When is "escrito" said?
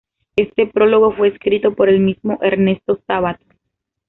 1.27-1.75